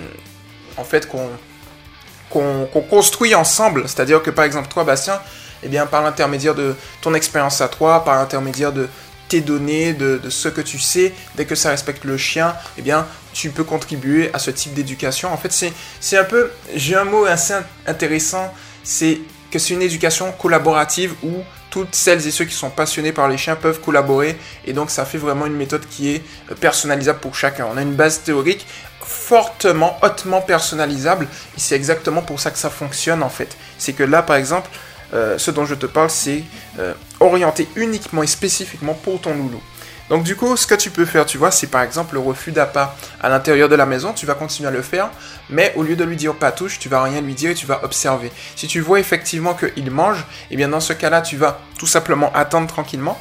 en 0.78 0.84
fait 0.84 1.10
qu'on 1.10 2.68
construit 2.90 3.34
ensemble. 3.34 3.84
C'est-à-dire 3.88 4.22
que 4.22 4.30
par 4.30 4.46
exemple 4.46 4.68
toi 4.68 4.84
Bastien, 4.84 5.20
eh 5.64 5.68
bien 5.68 5.88
par 5.88 6.04
l'intermédiaire 6.04 6.54
de 6.54 6.76
ton 7.02 7.16
expérience 7.16 7.62
à 7.62 7.68
toi, 7.68 8.06
par 8.06 8.16
l'intermédiaire 8.16 8.72
de 8.72 8.88
tes 9.28 9.42
données, 9.42 9.94
de, 9.94 10.20
de, 10.24 10.30
ce 10.30 10.48
que 10.48 10.62
tu 10.62 10.80
sais, 10.80 11.14
dès 11.36 11.46
que 11.46 11.56
ça 11.56 11.70
respecte 11.70 12.04
le 12.04 12.18
chien, 12.18 12.56
eh 12.78 12.84
bien 12.84 13.08
tu 13.34 13.50
peux 13.50 13.64
contribuer 13.64 14.30
à 14.34 14.40
ce 14.40 14.52
type 14.52 14.76
d'éducation. 14.76 15.34
En 15.34 15.38
fait 15.38 15.52
c'est 16.00 16.18
un 16.18 16.24
peu, 16.24 16.52
j'ai 16.76 16.96
un 16.96 17.06
mot 17.06 17.26
assez 17.26 17.56
intéressant, 17.88 18.54
c'est 18.84 19.20
que 19.52 19.60
c'est 19.60 19.74
une 19.74 19.82
éducation 19.82 20.32
collaborative 20.32 21.14
où 21.24 21.44
toutes 21.70 21.96
celles 21.96 22.26
et 22.28 22.32
ceux 22.32 22.46
qui 22.46 22.56
sont 22.56 22.70
passionnés 22.70 23.12
par 23.12 23.28
les 23.28 23.38
chiens 23.38 23.56
peuvent 23.56 23.80
collaborer 23.80 24.38
et 24.66 24.74
donc 24.74 24.90
ça 24.90 25.06
fait 25.06 25.18
vraiment 25.18 25.46
une 25.46 25.56
méthode 25.56 25.86
qui 25.90 26.16
est 26.16 26.24
euh, 26.52 26.56
personnalisable 26.56 27.20
pour 27.20 27.36
chacun. 27.36 27.68
On 27.72 27.78
a 27.78 27.82
une 27.82 27.94
base 27.94 28.22
théorique 28.24 28.66
fortement, 29.02 29.98
hautement 30.02 30.42
personnalisable 30.42 31.26
et 31.26 31.60
c'est 31.60 31.76
exactement 31.76 32.22
pour 32.22 32.40
ça 32.40 32.52
que 32.52 32.58
ça 32.58 32.70
fonctionne 32.70 33.24
en 33.24 33.30
fait. 33.30 33.56
C'est 33.78 33.94
que 33.94 34.04
là 34.04 34.22
par 34.24 34.36
exemple, 34.36 34.70
euh, 35.14 35.38
ce 35.38 35.52
dont 35.52 35.66
je 35.66 35.76
te 35.76 35.86
parle 35.86 36.10
c'est 36.10 36.44
euh, 36.80 36.94
orienté 37.20 37.68
uniquement 37.76 38.24
et 38.24 38.28
spécifiquement 38.28 38.94
pour 38.94 39.22
ton 39.22 39.34
loulou. 39.34 39.62
Donc 40.10 40.24
du 40.24 40.36
coup, 40.36 40.58
ce 40.58 40.66
que 40.66 40.74
tu 40.74 40.90
peux 40.90 41.06
faire, 41.06 41.26
tu 41.26 41.38
vois, 41.38 41.52
c'est 41.52 41.68
par 41.68 41.84
exemple 41.84 42.16
le 42.16 42.20
refus 42.20 42.52
d'appât 42.52 42.96
à 43.22 43.30
l'intérieur 43.30 43.70
de 43.70 43.76
la 43.76 43.86
maison, 43.86 44.12
tu 44.12 44.26
vas 44.26 44.34
continuer 44.34 44.68
à 44.68 44.72
le 44.72 44.82
faire, 44.82 45.10
mais 45.50 45.72
au 45.76 45.84
lieu 45.84 45.96
de 45.96 46.04
lui 46.04 46.16
dire 46.16 46.34
pas 46.34 46.52
touche, 46.52 46.80
tu 46.80 46.90
vas 46.90 47.04
rien 47.04 47.22
lui 47.22 47.36
dire 47.36 47.52
et 47.52 47.54
tu 47.54 47.68
vas 47.68 47.84
observer. 47.84 48.32
Si 48.56 48.68
tu 48.68 48.80
vois 48.80 49.00
effectivement 49.00 49.54
qu'il 49.54 49.92
mange, 49.92 50.20
et 50.20 50.24
eh 50.52 50.56
bien 50.56 50.68
dans 50.68 50.80
ce 50.80 50.94
cas-là, 50.94 51.22
tu 51.22 51.38
vas 51.38 51.60
tout 51.78 51.86
simplement 51.86 52.32
attendre 52.34 52.68
tranquillement. 52.68 53.20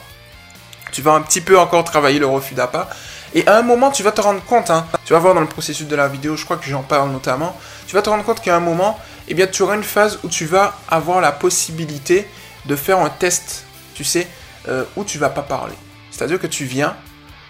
Tu 0.90 1.02
vas 1.02 1.12
un 1.12 1.20
petit 1.20 1.42
peu 1.42 1.58
encore 1.58 1.84
travailler 1.84 2.18
le 2.18 2.26
refus 2.26 2.54
d'appât. 2.54 2.88
Et 3.34 3.46
à 3.46 3.58
un 3.58 3.62
moment, 3.62 3.90
tu 3.90 4.02
vas 4.02 4.12
te 4.12 4.22
rendre 4.22 4.42
compte, 4.42 4.70
hein, 4.70 4.86
tu 5.04 5.12
vas 5.12 5.18
voir 5.18 5.34
dans 5.34 5.42
le 5.42 5.46
processus 5.46 5.86
de 5.86 5.94
la 5.94 6.08
vidéo, 6.08 6.34
je 6.36 6.46
crois 6.46 6.56
que 6.56 6.64
j'en 6.64 6.82
parle 6.82 7.10
notamment, 7.10 7.54
tu 7.86 7.94
vas 7.94 8.00
te 8.00 8.08
rendre 8.08 8.24
compte 8.24 8.40
qu'à 8.40 8.56
un 8.56 8.60
moment, 8.60 8.98
eh 9.28 9.34
bien, 9.34 9.46
tu 9.46 9.60
auras 9.62 9.74
une 9.74 9.84
phase 9.84 10.18
où 10.24 10.28
tu 10.28 10.46
vas 10.46 10.74
avoir 10.88 11.20
la 11.20 11.32
possibilité 11.32 12.26
de 12.64 12.74
faire 12.74 12.98
un 13.00 13.10
test, 13.10 13.64
tu 13.94 14.02
sais, 14.04 14.26
euh, 14.68 14.84
où 14.96 15.04
tu 15.04 15.18
vas 15.18 15.28
pas 15.28 15.42
parler. 15.42 15.74
C'est-à-dire 16.18 16.40
que 16.40 16.48
tu 16.48 16.64
viens, 16.64 16.96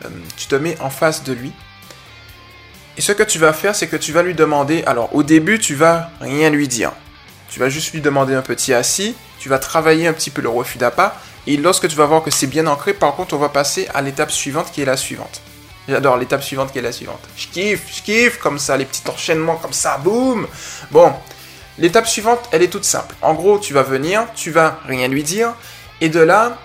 euh, 0.05 0.09
tu 0.37 0.47
te 0.47 0.55
mets 0.55 0.79
en 0.81 0.91
face 0.91 1.25
de 1.25 1.32
lui. 1.32 1.53
Et 2.99 3.00
ce 3.00 3.12
que 3.12 3.23
tu 3.23 3.38
vas 3.38 3.55
faire, 3.55 3.75
c'est 3.75 3.87
que 3.87 3.97
tu 3.97 4.12
vas 4.12 4.23
lui 4.23 4.35
demander. 4.35 4.85
Alors, 4.85 5.15
au 5.15 5.23
début, 5.23 5.59
tu 5.59 5.75
vas 5.75 6.11
rien 6.20 6.50
lui 6.50 6.69
dire. 6.69 6.93
Tu 7.49 7.61
vas 7.61 7.70
juste 7.70 7.94
lui 7.94 8.03
demander 8.03 8.35
un 8.35 8.43
petit 8.43 8.75
assis. 8.75 9.15
Tu 9.38 9.49
vas 9.49 9.59
travailler 9.59 10.06
un 10.06 10.12
petit 10.12 10.29
peu 10.29 10.43
le 10.43 10.50
refus 10.50 10.76
d'appât. 10.76 11.17
Et 11.47 11.56
lorsque 11.56 11.88
tu 11.88 11.97
vas 11.97 12.05
voir 12.05 12.23
que 12.23 12.31
c'est 12.31 12.47
bien 12.47 12.67
ancré, 12.67 12.93
par 12.93 13.15
contre, 13.15 13.35
on 13.35 13.38
va 13.38 13.49
passer 13.49 13.88
à 13.94 14.03
l'étape 14.03 14.31
suivante 14.31 14.71
qui 14.71 14.82
est 14.82 14.85
la 14.85 14.99
suivante. 14.99 15.41
J'adore 15.88 16.19
l'étape 16.19 16.43
suivante 16.43 16.71
qui 16.71 16.79
est 16.79 16.82
la 16.82 16.93
suivante. 16.93 17.23
Je 17.38 17.47
kiffe, 17.47 17.85
je 17.90 18.02
kiffe, 18.02 18.38
comme 18.38 18.59
ça, 18.59 18.76
les 18.76 18.85
petits 18.85 19.09
enchaînements 19.09 19.57
comme 19.57 19.73
ça, 19.73 19.97
boum. 19.97 20.47
Bon, 20.90 21.14
l'étape 21.78 22.07
suivante, 22.07 22.40
elle 22.52 22.62
est 22.62 22.69
toute 22.69 22.85
simple. 22.85 23.14
En 23.23 23.33
gros, 23.33 23.59
tu 23.59 23.73
vas 23.73 23.83
venir, 23.83 24.26
tu 24.35 24.50
vas 24.50 24.81
rien 24.87 25.09
lui 25.09 25.23
dire, 25.23 25.54
et 26.02 26.11
de 26.11 26.21
là, 26.21 26.59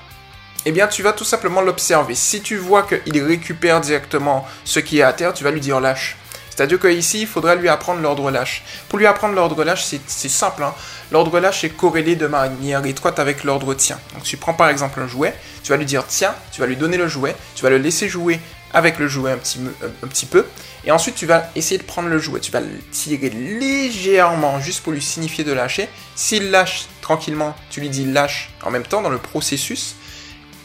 eh 0.66 0.72
bien 0.72 0.88
tu 0.88 1.04
vas 1.04 1.14
tout 1.14 1.24
simplement 1.24 1.62
l'observer. 1.62 2.16
Si 2.16 2.42
tu 2.42 2.58
vois 2.58 2.84
qu'il 2.84 3.24
récupère 3.24 3.82
directement 3.82 4.48
ce 4.64 4.80
qui 4.80 5.00
est 5.00 5.04
à 5.04 5.14
terre, 5.14 5.34
tu 5.34 5.44
vas 5.44 5.52
lui 5.52 5.62
dire 5.62 5.80
lâche. 5.80 6.18
C'est-à-dire 6.56 6.80
qu'ici, 6.80 7.22
il 7.22 7.28
faudra 7.28 7.56
lui 7.56 7.68
apprendre 7.68 8.02
l'ordre 8.02 8.30
lâche. 8.30 8.64
Pour 8.88 9.00
lui 9.00 9.08
apprendre 9.08 9.34
l'ordre 9.34 9.64
lâche, 9.64 9.86
c'est 9.86 10.30
simple. 10.30 10.62
Hein. 10.62 10.76
L'ordre 11.12 11.40
lâche 11.40 11.64
est 11.64 11.70
corrélé 11.70 12.16
de 12.16 12.28
manière 12.28 12.86
étroite 12.86 13.18
avec 13.18 13.44
l'ordre 13.44 13.74
tien. 13.74 14.00
Donc 14.14 14.24
tu 14.24 14.38
prends 14.38 14.54
par 14.54 14.70
exemple 14.70 15.00
un 15.00 15.08
jouet, 15.08 15.34
tu 15.64 15.72
vas 15.72 15.78
lui 15.78 15.86
dire 15.86 16.06
tiens, 16.08 16.36
tu 16.52 16.62
vas 16.62 16.68
lui 16.68 16.78
donner 16.78 16.98
le 16.98 17.08
jouet, 17.08 17.36
tu 17.56 17.64
vas 17.64 17.72
le 17.72 17.78
laisser 17.78 18.08
jouer 18.08 18.40
avec 18.72 19.00
le 19.00 19.08
jouet 19.08 19.32
un 19.32 19.38
petit, 19.38 19.60
un 20.04 20.08
petit 20.08 20.26
peu, 20.26 20.46
et 20.84 20.92
ensuite 20.92 21.16
tu 21.16 21.28
vas 21.28 21.50
essayer 21.56 21.78
de 21.78 21.84
prendre 21.84 22.10
le 22.10 22.18
jouet, 22.18 22.40
tu 22.40 22.52
vas 22.52 22.60
le 22.60 22.80
tirer 22.92 23.30
légèrement 23.30 24.60
juste 24.60 24.82
pour 24.84 24.94
lui 24.94 25.02
signifier 25.02 25.44
de 25.44 25.54
lâcher. 25.54 25.88
S'il 26.16 26.50
lâche 26.50 26.88
tranquillement, 27.02 27.56
tu 27.70 27.82
lui 27.82 27.90
dis 27.90 28.06
lâche 28.06 28.50
en 28.64 28.72
même 28.72 28.84
temps 28.84 29.02
dans 29.02 29.12
le 29.12 29.20
processus, 29.20 29.96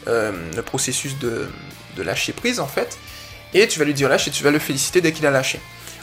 euh, 0.09 0.31
le 0.55 0.61
processus 0.61 1.17
de, 1.19 1.47
lâcher 1.97 2.31
prise 2.31 2.61
en 2.61 2.67
fait, 2.67 2.97
et 3.53 3.67
tu 3.67 3.77
vas 3.77 3.83
lui 3.83 3.93
dire 3.93 4.07
lâche 4.07 4.27
et 4.27 4.31
tu 4.31 4.41
vas 4.41 4.51
le 4.51 4.59
féliciter 4.59 5.01
dès 5.01 5.11
qu'il 5.11 5.25
a 5.25 5.31
lâché. 5.31 5.59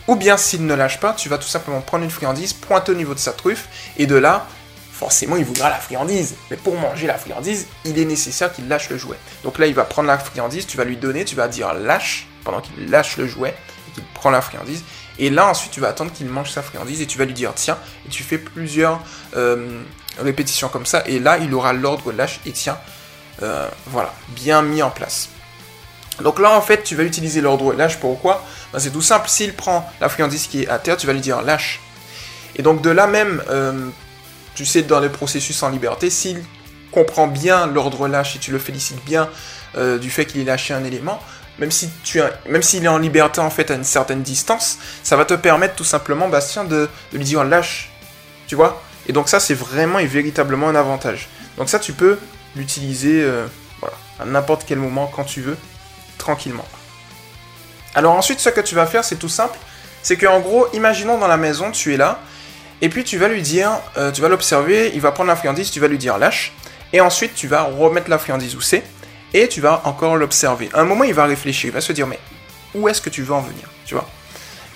Ou 0.09 0.15
bien 0.15 0.37
s'il 0.37 0.67
ne 0.67 0.75
lâche 0.75 1.01
pas, 1.01 1.15
tu 1.15 1.31
vas 1.31 1.39
tout 1.39 1.49
simplement 1.49 1.81
prendre 1.81 2.05
une 2.05 2.11
friandise, 2.11 2.53
pointer 2.53 2.93
au 2.93 2.95
niveau 2.95 3.15
de 3.15 3.19
sa 3.19 3.33
truffe, 3.33 3.67
et 3.97 4.07
de 4.07 4.15
là, 4.15 4.47
forcément 4.93 5.37
il 5.37 5.45
voudra 5.45 5.71
la 5.71 5.79
friandise. 5.79 6.35
Mais 6.51 6.57
pour 6.57 6.79
manger 6.79 7.07
la 7.07 7.19
friandise, 7.19 7.67
il 7.85 7.99
est 7.99 8.05
nécessaire 8.05 8.53
qu'il 8.53 8.69
lâche 8.69 8.91
le 8.91 8.99
jouet. 8.99 9.17
Donc 9.43 9.59
là, 9.59 9.67
il 9.67 9.75
va 9.75 9.85
prendre 9.85 10.07
la 10.07 10.19
friandise, 10.19 10.67
tu 10.67 10.77
vas 10.77 10.85
lui 10.85 10.97
donner, 10.97 11.25
tu 11.25 11.35
vas 11.35 11.49
dire 11.49 11.73
lâche, 11.75 12.29
pendant 12.45 12.61
qu'il 12.61 12.91
lâche 12.91 13.17
le 13.17 13.27
jouet, 13.27 13.55
et 13.89 13.93
qu'il 13.95 14.05
prend 14.15 14.31
la 14.31 14.43
friandise. 14.43 14.85
Et 15.19 15.31
là, 15.31 15.49
ensuite, 15.49 15.73
tu 15.73 15.81
vas 15.81 15.89
attendre 15.89 16.13
qu'il 16.13 16.27
mange 16.27 16.51
sa 16.51 16.63
friandise, 16.63 17.01
et 17.01 17.07
tu 17.07 17.17
vas 17.19 17.25
lui 17.25 17.35
dire 17.35 17.53
tiens, 17.55 17.79
et 18.07 18.11
tu 18.11 18.23
fais 18.23 18.39
plusieurs 18.39 19.01
euh, 19.37 19.83
répétitions 20.19 20.69
comme 20.69 20.87
ça, 20.87 21.03
et 21.07 21.19
là, 21.19 21.39
il 21.39 21.53
aura 21.55 21.73
l'ordre 21.73 22.13
lâche 22.13 22.41
et 22.47 22.53
tiens, 22.53 22.79
euh, 23.43 23.69
voilà, 23.87 24.13
bien 24.29 24.63
mis 24.63 24.83
en 24.83 24.91
place. 24.91 25.29
Donc 26.23 26.39
là, 26.39 26.57
en 26.57 26.63
fait, 26.63 26.83
tu 26.83 26.97
vas 26.97 27.03
utiliser 27.03 27.41
l'ordre 27.41 27.75
lâche. 27.75 27.99
Pourquoi? 27.99 28.45
Ben, 28.73 28.79
C'est 28.79 28.91
tout 28.91 29.03
simple. 29.03 29.29
S'il 29.29 29.53
prend 29.53 29.91
la 30.01 30.09
friandise 30.09 30.47
qui 30.47 30.63
est 30.63 30.69
à 30.69 30.79
terre, 30.79 30.97
tu 30.97 31.07
vas 31.07 31.13
lui 31.13 31.21
dire 31.21 31.43
lâche. 31.43 31.81
Et 32.57 32.63
donc 32.63 32.81
de 32.81 32.91
là 32.91 33.07
même, 33.07 33.43
euh, 33.51 33.89
tu 34.55 34.65
sais, 34.65 34.83
dans 34.83 35.01
le 35.01 35.11
processus 35.11 35.63
en 35.63 35.69
liberté, 35.69 36.09
s'il 36.09 36.43
comprends 36.91 37.27
bien 37.27 37.67
l'ordre 37.67 38.09
lâche 38.09 38.37
et 38.37 38.39
tu 38.39 38.51
le 38.51 38.59
félicites 38.59 39.05
bien 39.05 39.29
euh, 39.77 39.99
du 39.99 40.11
fait 40.11 40.25
qu'il 40.25 40.41
ait 40.41 40.45
lâché 40.45 40.73
un 40.73 40.85
élément, 40.85 41.23
même 41.59 41.71
si 41.71 41.91
tu 42.03 42.21
même 42.49 42.63
s'il 42.63 42.85
est 42.85 42.89
en 42.89 42.97
liberté 42.97 43.41
en 43.41 43.51
fait 43.51 43.71
à 43.71 43.75
une 43.75 43.85
certaine 43.85 44.23
distance, 44.23 44.79
ça 45.03 45.17
va 45.17 45.27
te 45.27 45.35
permettre 45.35 45.75
tout 45.75 45.85
simplement, 45.85 46.29
Bastien, 46.29 46.65
de, 46.65 46.89
lui 47.13 47.25
dire 47.25 47.45
lâche, 47.45 47.91
tu 48.47 48.55
vois? 48.55 48.83
Et 49.07 49.13
donc 49.13 49.29
ça, 49.29 49.41
c'est 49.41 49.55
vraiment 49.55 49.99
et 49.99 50.07
véritablement 50.07 50.69
un 50.69 50.75
avantage. 50.75 51.29
Donc 51.59 51.69
ça, 51.69 51.79
tu 51.79 51.93
peux 51.93 52.19
l'utiliser, 52.57 53.23
euh, 53.23 53.47
à 54.19 54.25
n'importe 54.25 54.65
quel 54.67 54.79
moment, 54.79 55.11
quand 55.15 55.25
tu 55.25 55.41
veux, 55.41 55.57
tranquillement. 56.19 56.65
Alors 57.95 58.15
ensuite, 58.15 58.41
ce 58.41 58.49
que 58.49 58.61
tu 58.61 58.75
vas 58.75 58.87
faire, 58.87 59.05
c'est 59.05 59.17
tout 59.17 59.29
simple. 59.29 59.59
C'est 60.03 60.17
que 60.17 60.27
en 60.27 60.41
gros, 60.41 60.67
imaginons 60.73 61.19
dans 61.19 61.29
la 61.29 61.37
maison, 61.37 61.71
tu 61.71 61.95
es 61.95 61.97
là, 61.97 62.21
et 62.81 62.89
puis 62.89 63.05
tu 63.05 63.19
vas 63.19 63.29
lui 63.29 63.43
dire, 63.43 63.71
euh, 63.97 64.13
tu 64.13 64.21
vas 64.21 64.29
l'observer, 64.29 64.93
il 64.95 65.01
va 65.01 65.13
prendre 65.13 65.29
la 65.29 65.37
friandise, 65.37 65.71
tu 65.71 65.81
vas 65.81 65.89
lui 65.89 65.99
dire 65.99 66.19
lâche, 66.19 66.53
et 66.93 67.01
ensuite 67.01 67.35
tu 67.35 67.49
vas 67.49 67.63
remettre 67.63 68.11
la 68.11 68.19
friandise 68.19 68.55
où 68.55 68.61
c'est, 68.61 68.85
et 69.35 69.49
tu 69.49 69.61
vas 69.61 69.83
encore 69.85 70.17
l'observer. 70.17 70.69
Un 70.75 70.85
moment, 70.85 71.05
il 71.05 71.15
va 71.15 71.25
réfléchir, 71.25 71.69
il 71.71 71.73
va 71.73 71.81
se 71.81 71.93
dire, 71.93 72.07
mais 72.07 72.19
où 72.75 72.89
est-ce 72.89 73.01
que 73.01 73.11
tu 73.11 73.23
veux 73.23 73.33
en 73.33 73.41
venir, 73.41 73.69
tu 73.85 73.95
vois? 73.95 74.09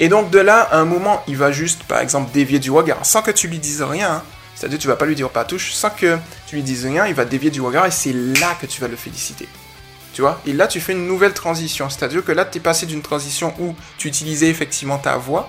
Et 0.01 0.09
donc 0.09 0.31
de 0.31 0.39
là, 0.39 0.63
à 0.63 0.79
un 0.79 0.87
moment, 0.87 1.23
il 1.29 1.37
va 1.37 1.53
juste, 1.53 1.85
par 1.85 2.01
exemple, 2.01 2.33
dévier 2.33 2.59
du 2.59 2.71
regard, 2.71 3.05
sans 3.05 3.23
que 3.23 3.31
tu 3.31 3.49
lui 3.49 3.59
dises 3.59 3.83
rien, 3.83 4.11
hein. 4.11 4.23
C'est-à-dire 4.61 4.79
tu 4.79 4.89
vas 4.89 4.97
pas 4.97 5.07
lui 5.07 5.15
dire 5.15 5.31
pas 5.31 5.47
touche, 5.47 5.73
sans 5.73 5.89
que 5.89 6.19
tu 6.47 6.57
lui 6.57 6.63
dises 6.63 6.85
rien, 6.85 7.07
il 7.07 7.15
va 7.15 7.25
dévier 7.25 7.51
du 7.51 7.63
regard, 7.63 7.87
et 7.87 7.91
c'est 7.91 8.13
là 8.13 8.55
que 8.61 8.67
tu 8.67 8.83
vas 8.83 8.89
le 8.89 8.97
féliciter. 8.97 9.49
Tu 10.13 10.21
vois? 10.21 10.39
Et 10.47 10.53
là, 10.53 10.67
tu 10.67 10.81
fais 10.81 10.93
une 10.93 11.07
nouvelle 11.07 11.33
transition. 11.33 11.89
C'est-à-dire 11.89 12.23
que 12.23 12.31
là, 12.31 12.45
tu 12.45 12.59
es 12.59 12.61
passé 12.61 12.85
d'une 12.85 13.01
transition 13.01 13.55
où 13.59 13.75
tu 13.97 14.09
utilisais 14.09 14.51
effectivement 14.51 14.99
ta 14.99 15.17
voix 15.17 15.49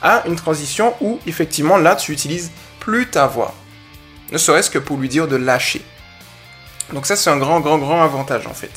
à 0.00 0.22
une 0.28 0.36
transition 0.36 0.94
où, 1.00 1.18
effectivement, 1.26 1.76
là, 1.76 1.96
tu 1.96 2.12
utilises 2.12 2.52
plus 2.78 3.08
ta 3.08 3.26
voix. 3.26 3.52
Ne 4.30 4.38
serait-ce 4.38 4.70
que 4.70 4.78
pour 4.78 4.96
lui 4.96 5.08
dire 5.08 5.26
de 5.26 5.34
lâcher. 5.34 5.84
Donc 6.92 7.06
ça, 7.06 7.16
c'est 7.16 7.30
un 7.30 7.38
grand, 7.38 7.58
grand, 7.58 7.78
grand 7.78 8.00
avantage, 8.00 8.46
en 8.46 8.54
fait. 8.54 8.70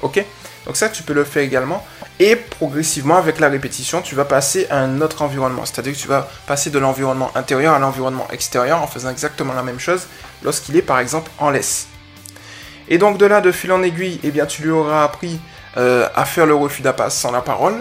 Ok? 0.00 0.24
Donc 0.66 0.76
ça, 0.76 0.88
tu 0.88 1.02
peux 1.02 1.12
le 1.12 1.24
faire 1.24 1.42
également. 1.42 1.84
Et 2.18 2.36
progressivement, 2.36 3.16
avec 3.16 3.40
la 3.40 3.48
répétition, 3.48 4.02
tu 4.02 4.14
vas 4.14 4.24
passer 4.24 4.66
à 4.70 4.78
un 4.78 5.00
autre 5.00 5.22
environnement. 5.22 5.64
C'est-à-dire 5.64 5.94
que 5.94 5.98
tu 5.98 6.08
vas 6.08 6.28
passer 6.46 6.70
de 6.70 6.78
l'environnement 6.78 7.30
intérieur 7.34 7.74
à 7.74 7.78
l'environnement 7.78 8.28
extérieur 8.30 8.82
en 8.82 8.86
faisant 8.86 9.10
exactement 9.10 9.54
la 9.54 9.62
même 9.62 9.80
chose 9.80 10.06
lorsqu'il 10.42 10.76
est, 10.76 10.82
par 10.82 10.98
exemple, 10.98 11.30
en 11.38 11.50
laisse. 11.50 11.86
Et 12.88 12.98
donc 12.98 13.18
de 13.18 13.26
là, 13.26 13.40
de 13.40 13.52
fil 13.52 13.72
en 13.72 13.82
aiguille, 13.82 14.20
eh 14.22 14.30
bien, 14.30 14.46
tu 14.46 14.62
lui 14.62 14.70
auras 14.70 15.04
appris 15.04 15.40
euh, 15.76 16.08
à 16.14 16.24
faire 16.24 16.46
le 16.46 16.54
refus 16.54 16.82
d'appât 16.82 17.08
sans 17.08 17.30
la 17.30 17.40
parole. 17.40 17.76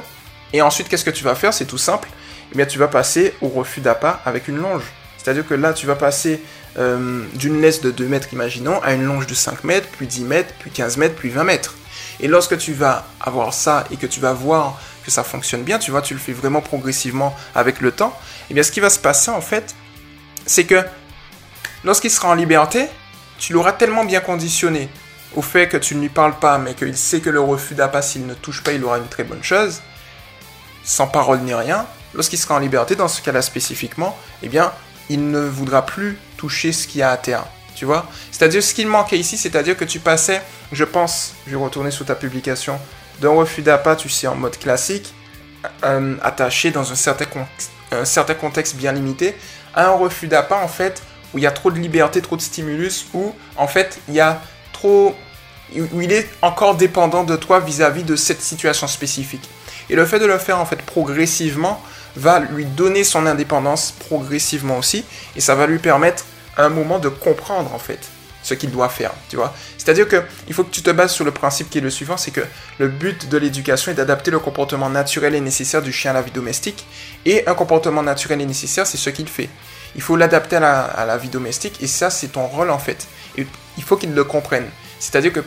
Et 0.53 0.61
ensuite, 0.61 0.87
qu'est-ce 0.87 1.05
que 1.05 1.09
tu 1.09 1.23
vas 1.23 1.35
faire? 1.35 1.53
C'est 1.53 1.65
tout 1.65 1.77
simple. 1.77 2.07
Eh 2.51 2.55
bien, 2.55 2.65
tu 2.65 2.79
vas 2.79 2.87
passer 2.87 3.33
au 3.41 3.49
refus 3.49 3.81
d'appât 3.81 4.21
avec 4.25 4.47
une 4.47 4.57
longe. 4.57 4.83
C'est-à-dire 5.17 5.45
que 5.45 5.53
là, 5.53 5.73
tu 5.73 5.85
vas 5.85 5.95
passer 5.95 6.41
euh, 6.77 7.23
d'une 7.33 7.61
laisse 7.61 7.81
de 7.81 7.91
2 7.91 8.05
mètres, 8.05 8.31
imaginons, 8.31 8.81
à 8.83 8.93
une 8.93 9.03
longe 9.03 9.27
de 9.27 9.33
5 9.33 9.63
mètres, 9.63 9.87
puis 9.97 10.07
10 10.07 10.23
mètres, 10.23 10.53
puis 10.59 10.71
15 10.71 10.97
mètres, 10.97 11.15
puis 11.15 11.29
20 11.29 11.43
mètres. 11.43 11.75
Et 12.19 12.27
lorsque 12.27 12.57
tu 12.57 12.73
vas 12.73 13.05
avoir 13.19 13.53
ça 13.53 13.85
et 13.91 13.97
que 13.97 14.07
tu 14.07 14.19
vas 14.19 14.33
voir 14.33 14.79
que 15.03 15.11
ça 15.11 15.23
fonctionne 15.23 15.63
bien, 15.63 15.79
tu 15.79 15.91
vois, 15.91 16.01
tu 16.01 16.13
le 16.13 16.19
fais 16.19 16.33
vraiment 16.33 16.61
progressivement 16.61 17.35
avec 17.55 17.81
le 17.81 17.91
temps, 17.91 18.17
eh 18.49 18.53
bien, 18.53 18.63
ce 18.63 18.71
qui 18.71 18.79
va 18.79 18.89
se 18.89 18.99
passer, 18.99 19.31
en 19.31 19.41
fait, 19.41 19.75
c'est 20.45 20.65
que 20.65 20.83
lorsqu'il 21.83 22.11
sera 22.11 22.29
en 22.29 22.35
liberté, 22.35 22.87
tu 23.37 23.53
l'auras 23.53 23.71
tellement 23.71 24.03
bien 24.03 24.19
conditionné 24.19 24.89
au 25.35 25.41
fait 25.41 25.69
que 25.69 25.77
tu 25.77 25.95
ne 25.95 26.01
lui 26.01 26.09
parles 26.09 26.37
pas, 26.39 26.57
mais 26.57 26.73
qu'il 26.73 26.97
sait 26.97 27.21
que 27.21 27.29
le 27.29 27.39
refus 27.39 27.75
d'appât, 27.75 28.01
s'il 28.01 28.25
ne 28.25 28.33
touche 28.33 28.63
pas, 28.63 28.73
il 28.73 28.83
aura 28.83 28.97
une 28.97 29.07
très 29.07 29.23
bonne 29.23 29.43
chose, 29.43 29.81
sans 30.83 31.07
parole 31.07 31.39
ni 31.39 31.53
rien, 31.53 31.85
lorsqu'il 32.13 32.39
sera 32.39 32.55
en 32.55 32.59
liberté, 32.59 32.95
dans 32.95 33.07
ce 33.07 33.21
cas-là 33.21 33.41
spécifiquement, 33.41 34.17
eh 34.43 34.49
bien, 34.49 34.71
il 35.09 35.29
ne 35.29 35.39
voudra 35.39 35.85
plus 35.85 36.17
toucher 36.37 36.71
ce 36.71 36.87
qu'il 36.87 36.99
y 36.99 37.03
a 37.03 37.11
à 37.11 37.17
terre. 37.17 37.45
C'est-à-dire, 38.31 38.63
ce 38.63 38.73
qu'il 38.73 38.87
manquait 38.87 39.17
ici, 39.17 39.37
c'est-à-dire 39.37 39.77
que 39.77 39.85
tu 39.85 39.99
passais, 39.99 40.41
je 40.71 40.83
pense, 40.83 41.35
je 41.45 41.51
vais 41.51 41.63
retourner 41.63 41.91
sous 41.91 42.03
ta 42.03 42.15
publication, 42.15 42.79
d'un 43.21 43.29
refus 43.29 43.61
d'appât, 43.61 43.95
tu 43.95 44.09
sais, 44.09 44.27
en 44.27 44.35
mode 44.35 44.57
classique, 44.57 45.13
euh, 45.83 46.15
attaché 46.21 46.71
dans 46.71 46.91
un 46.91 46.95
certain, 46.95 47.25
un 47.91 48.05
certain 48.05 48.33
contexte 48.33 48.75
bien 48.75 48.91
limité, 48.91 49.35
à 49.75 49.87
un 49.87 49.91
refus 49.91 50.27
d'appât, 50.27 50.59
en 50.63 50.67
fait, 50.67 51.01
où 51.33 51.37
il 51.37 51.43
y 51.43 51.47
a 51.47 51.51
trop 51.51 51.71
de 51.71 51.79
liberté, 51.79 52.21
trop 52.21 52.35
de 52.35 52.41
stimulus, 52.41 53.07
où 53.13 53.33
en 53.55 53.67
fait 53.67 53.99
il 54.07 54.15
y 54.15 54.19
a 54.19 54.41
trop. 54.73 55.15
où 55.75 56.01
il 56.01 56.11
est 56.11 56.27
encore 56.41 56.75
dépendant 56.75 57.23
de 57.23 57.35
toi 57.35 57.59
vis-à-vis 57.59 58.03
de 58.03 58.15
cette 58.15 58.41
situation 58.41 58.87
spécifique. 58.87 59.47
Et 59.89 59.95
le 59.95 60.05
fait 60.05 60.19
de 60.19 60.25
le 60.25 60.37
faire 60.37 60.59
en 60.59 60.65
fait 60.65 60.81
progressivement 60.81 61.81
va 62.15 62.39
lui 62.39 62.65
donner 62.65 63.03
son 63.03 63.25
indépendance 63.25 63.91
progressivement 63.91 64.77
aussi, 64.77 65.05
et 65.35 65.41
ça 65.41 65.55
va 65.55 65.67
lui 65.67 65.79
permettre 65.79 66.25
un 66.63 66.69
moment 66.69 66.99
de 66.99 67.09
comprendre 67.09 67.73
en 67.73 67.79
fait 67.79 67.99
ce 68.41 68.53
qu'il 68.53 68.71
doit 68.71 68.89
faire, 68.89 69.11
tu 69.29 69.35
vois. 69.35 69.53
C'est-à-dire 69.77 70.07
que 70.07 70.23
il 70.47 70.53
faut 70.53 70.63
que 70.63 70.71
tu 70.71 70.81
te 70.81 70.89
bases 70.89 71.11
sur 71.11 71.25
le 71.25 71.31
principe 71.31 71.69
qui 71.69 71.77
est 71.79 71.81
le 71.81 71.89
suivant, 71.89 72.17
c'est 72.17 72.31
que 72.31 72.41
le 72.77 72.87
but 72.87 73.27
de 73.29 73.37
l'éducation 73.37 73.91
est 73.91 73.95
d'adapter 73.95 74.31
le 74.31 74.39
comportement 74.39 74.89
naturel 74.89 75.35
et 75.35 75.41
nécessaire 75.41 75.81
du 75.81 75.91
chien 75.91 76.11
à 76.11 76.13
la 76.13 76.21
vie 76.21 76.31
domestique, 76.31 76.85
et 77.25 77.47
un 77.47 77.53
comportement 77.53 78.01
naturel 78.01 78.41
et 78.41 78.45
nécessaire, 78.45 78.87
c'est 78.87 78.97
ce 78.97 79.09
qu'il 79.09 79.27
fait. 79.27 79.49
Il 79.95 80.01
faut 80.01 80.15
l'adapter 80.15 80.57
à, 80.57 81.05
la, 81.05 81.17
vie 81.17 81.29
domestique 81.29 81.81
et 81.81 81.87
ça, 81.87 82.09
c'est 82.09 82.29
ton 82.29 82.47
rôle 82.47 82.69
en 82.69 82.79
fait. 82.79 83.07
Il 83.37 83.83
faut 83.83 83.97
qu'il 83.97 84.13
le 84.13 84.23
comprenne. 84.23 84.65
C'est-à-dire 84.99 85.33
qu'il 85.33 85.43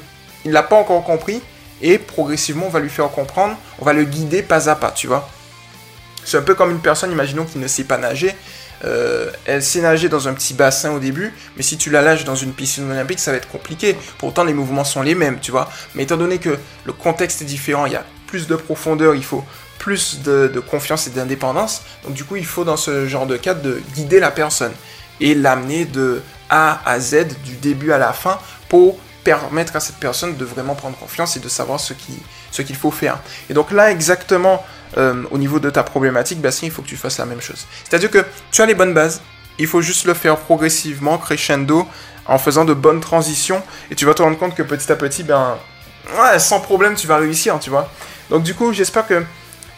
ne 0.47 0.53
l'a 0.53 0.63
pas 0.63 0.77
encore 0.77 1.05
compris 1.05 1.41
et 1.81 1.99
progressivement, 1.99 2.67
on 2.67 2.71
va 2.71 2.81
lui 2.81 2.89
faire 2.89 3.09
comprendre, 3.11 3.57
on 3.81 3.85
va 3.85 3.93
le 3.93 4.05
guider 4.05 4.43
pas 4.43 4.69
à 4.69 4.77
pas, 4.77 4.91
tu 4.91 5.07
vois. 5.07 5.29
C'est 6.25 6.37
un 6.37 6.43
peu 6.43 6.55
comme 6.55 6.71
une 6.71 6.81
personne, 6.81 7.11
imaginons, 7.11 7.45
qui 7.45 7.59
ne 7.59 7.67
sait 7.67 7.85
pas 7.85 7.99
nager. 7.99 8.35
Euh, 8.85 9.31
elle 9.45 9.63
sait 9.63 9.81
nager 9.81 10.09
dans 10.09 10.29
un 10.29 10.35
petit 10.35 10.55
bassin 10.55 10.93
au 10.93 10.99
début, 10.99 11.33
mais 11.57 11.63
si 11.63 11.77
tu 11.77 11.91
la 11.91 12.03
lâches 12.03 12.25
dans 12.25 12.35
une 12.35 12.53
piscine 12.53 12.91
olympique, 12.91 13.21
ça 13.21 13.31
va 13.31 13.37
être 13.37 13.49
compliqué. 13.49 13.97
Pourtant, 14.19 14.45
les 14.45 14.55
mouvements 14.55 14.85
sont 14.85 15.03
les 15.03 15.15
mêmes, 15.15 15.39
tu 15.41 15.51
vois. 15.51 15.71
Mais 15.95 16.03
étant 16.05 16.17
donné 16.17 16.39
que 16.39 16.59
le 16.85 16.93
contexte 16.93 17.43
est 17.43 17.47
différent, 17.47 17.87
il 17.87 17.93
y 17.93 17.97
a 17.97 18.05
plus 18.27 18.47
de 18.47 18.57
profondeur, 18.57 19.15
il 19.15 19.25
faut 19.25 19.45
plus 19.79 20.21
de, 20.23 20.63
confiance 20.71 21.07
et 21.07 21.11
d'indépendance. 21.11 21.83
Donc 22.05 22.15
du 22.15 22.25
coup, 22.25 22.37
il 22.37 22.47
faut 22.47 22.65
dans 22.65 22.77
ce 22.77 23.07
genre 23.07 23.27
de 23.27 23.37
cas 23.37 23.55
de 23.55 23.83
guider 23.95 24.21
la 24.21 24.31
personne 24.31 24.73
et 25.21 25.35
l'amener 25.35 25.85
de 25.85 26.23
A 26.49 26.81
à 26.89 27.01
Z, 27.01 27.27
du 27.45 27.57
début 27.57 27.93
à 27.93 27.99
la 27.99 28.13
fin, 28.13 28.39
pour 28.69 28.99
permettre 29.25 29.77
à 29.77 29.81
cette 29.81 29.97
personne 29.97 30.37
de 30.37 30.45
vraiment 30.45 30.75
prendre 30.75 30.97
confiance 30.97 31.37
et 31.37 31.41
de 31.41 31.49
savoir 31.49 31.79
ce 31.81 31.93
qu'il 31.95 32.77
faut 32.77 32.91
faire. 32.91 33.19
Et 33.51 33.55
donc 33.55 33.71
là, 33.73 33.91
exactement 33.91 34.65
euh, 34.97 35.23
au 35.31 35.39
niveau 35.39 35.59
de 35.59 35.71
ta 35.71 35.83
problématique, 35.83 36.41
Bastien, 36.41 36.69
il 36.69 36.73
faut 36.73 36.83
que 36.83 36.89
tu 36.89 36.97
fasses 36.97 37.19
la 37.19 37.27
même 37.27 37.41
chose. 37.41 37.67
C'est-à-dire 37.85 38.11
que 38.11 38.25
tu 38.51 38.63
as 38.63 38.67
les 38.67 38.75
bonnes 38.75 38.95
bases, 38.95 39.21
il 39.59 39.67
faut 39.67 39.81
juste 39.81 40.05
le 40.05 40.15
faire 40.15 40.37
progressivement, 40.37 41.19
crescendo, 41.19 41.87
en 42.27 42.39
faisant 42.39 42.65
de 42.65 42.75
bonnes 42.75 43.01
transitions, 43.01 43.63
et 43.91 43.95
tu 43.95 44.05
vas 44.05 44.15
te 44.15 44.23
rendre 44.23 44.39
compte 44.39 44.55
que 44.55 44.63
petit 44.63 44.91
à 44.91 44.97
petit, 44.97 45.23
ben, 45.23 45.57
sans 46.39 46.61
problème, 46.61 46.95
tu 46.95 47.07
vas 47.07 47.17
réussir, 47.17 47.59
tu 47.59 47.71
vois. 47.71 47.91
Donc 48.31 48.43
du 48.43 48.55
coup, 48.55 48.73
j'espère 48.73 49.07
que 49.07 49.23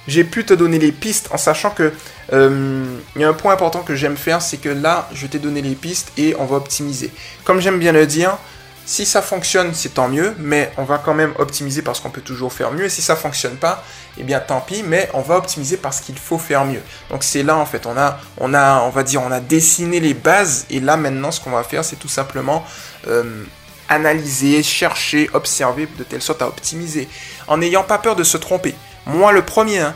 j'ai 0.07 0.25
pu 0.25 0.45
te 0.45 0.55
donner 0.55 0.79
les 0.79 0.93
pistes 0.93 1.29
en 1.33 1.39
sachant 1.39 1.71
que 1.71 1.93
euh, 2.33 2.85
il 3.17 3.23
y 3.23 3.25
a 3.25 3.29
un 3.29 3.33
point 3.33 3.53
important 3.53 3.81
que 3.81 3.95
j'aime 3.95 4.17
faire, 4.17 4.43
c'est 4.43 4.59
que 4.59 4.69
là, 4.69 5.09
je 5.15 5.27
t'ai 5.27 5.39
donné 5.39 5.63
les 5.63 5.75
pistes 5.75 6.13
et 6.17 6.35
on 6.39 6.45
va 6.45 6.57
optimiser. 6.57 7.11
Comme 7.45 7.61
j'aime 7.61 7.79
bien 7.79 7.93
le 7.93 8.07
dire, 8.07 8.37
si 8.87 9.07
ça 9.07 9.23
fonctionne, 9.23 9.73
c'est 9.73 9.95
tant 9.95 10.09
mieux, 10.09 10.35
mais 10.39 10.71
on 10.77 10.85
va 10.85 10.99
quand 10.99 11.15
même 11.15 11.33
optimiser 11.39 11.83
parce 11.83 12.01
qu'on 12.01 12.11
peut 12.11 12.21
toujours 12.21 12.53
faire 12.53 12.71
mieux. 12.73 12.85
Et 12.85 12.89
si 12.89 13.03
ça 13.03 13.17
fonctionne 13.17 13.57
pas, 13.57 13.83
eh 14.19 14.23
bien 14.23 14.41
tant 14.41 14.61
pis, 14.61 14.83
mais 14.83 15.09
on 15.15 15.23
va 15.23 15.37
optimiser 15.37 15.77
parce 15.77 16.01
qu'il 16.01 16.19
faut 16.19 16.39
faire 16.39 16.65
mieux. 16.65 16.83
Donc 17.11 17.25
c'est 17.25 17.43
là 17.43 17.57
en 17.57 17.67
fait, 17.67 17.87
on 17.87 17.97
a, 17.97 18.21
on 18.39 18.91
va 18.91 19.03
dire, 19.03 19.23
on 19.23 19.31
a 19.31 19.41
dessiné 19.41 20.01
les 20.01 20.15
bases 20.15 20.67
et 20.71 20.81
là 20.81 20.97
maintenant, 20.97 21.31
ce 21.31 21.41
qu'on 21.41 21.51
va 21.51 21.63
faire, 21.63 21.85
c'est 21.85 21.97
tout 21.97 22.09
simplement 22.09 22.65
euh, 23.07 23.45
analyser, 23.89 24.63
chercher, 24.63 25.31
observer 25.33 25.89
de 25.99 26.05
telle 26.05 26.23
sorte 26.23 26.43
à 26.43 26.49
optimiser, 26.49 27.09
en 27.47 27.59
n'ayant 27.59 27.85
pas 27.85 27.99
peur 27.99 28.17
de 28.17 28.25
se 28.25 28.37
tromper. 28.37 28.75
Moi, 29.07 29.33
le 29.33 29.43
premier, 29.43 29.81
hein, 29.81 29.95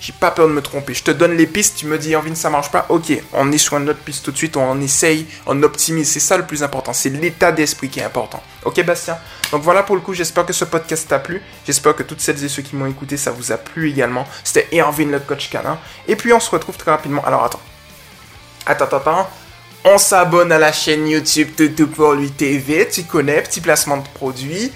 j'ai 0.00 0.12
pas 0.12 0.30
peur 0.30 0.46
de 0.46 0.52
me 0.52 0.62
tromper. 0.62 0.94
Je 0.94 1.02
te 1.02 1.10
donne 1.10 1.36
les 1.36 1.46
pistes, 1.46 1.76
tu 1.76 1.86
me 1.86 1.98
dis, 1.98 2.10
Irvine, 2.10 2.36
ça 2.36 2.50
marche 2.50 2.70
pas. 2.70 2.86
Ok, 2.88 3.12
on 3.32 3.50
est 3.50 3.58
sur 3.58 3.76
une 3.76 3.88
autre 3.88 3.98
piste 3.98 4.24
tout 4.24 4.30
de 4.30 4.36
suite, 4.36 4.56
on 4.56 4.80
essaye, 4.80 5.26
on 5.46 5.62
optimise. 5.62 6.08
C'est 6.10 6.20
ça 6.20 6.36
le 6.36 6.46
plus 6.46 6.62
important. 6.62 6.92
C'est 6.92 7.10
l'état 7.10 7.52
d'esprit 7.52 7.88
qui 7.88 8.00
est 8.00 8.04
important. 8.04 8.42
Ok, 8.64 8.84
Bastien 8.84 9.18
Donc 9.50 9.62
voilà 9.62 9.82
pour 9.82 9.96
le 9.96 10.02
coup, 10.02 10.14
j'espère 10.14 10.46
que 10.46 10.52
ce 10.52 10.64
podcast 10.64 11.08
t'a 11.08 11.18
plu. 11.18 11.42
J'espère 11.66 11.96
que 11.96 12.02
toutes 12.02 12.20
celles 12.20 12.42
et 12.44 12.48
ceux 12.48 12.62
qui 12.62 12.76
m'ont 12.76 12.86
écouté, 12.86 13.16
ça 13.16 13.30
vous 13.30 13.50
a 13.52 13.56
plu 13.56 13.90
également. 13.90 14.26
C'était 14.44 14.68
Irvine, 14.72 15.10
le 15.10 15.20
coach 15.20 15.50
canin. 15.50 15.78
Et 16.06 16.16
puis 16.16 16.32
on 16.32 16.40
se 16.40 16.50
retrouve 16.50 16.76
très 16.76 16.90
rapidement. 16.90 17.24
Alors 17.24 17.44
attends. 17.44 17.60
Attends, 18.66 18.84
attends, 18.84 18.96
attends. 18.98 19.28
On 19.84 19.96
s'abonne 19.96 20.52
à 20.52 20.58
la 20.58 20.72
chaîne 20.72 21.08
YouTube 21.08 21.50
Tout 21.56 21.86
pour 21.86 22.12
lui 22.12 22.30
TV. 22.30 22.88
Tu 22.88 23.04
connais, 23.04 23.40
petit 23.42 23.60
placement 23.60 23.96
de 23.96 24.08
produits. 24.14 24.72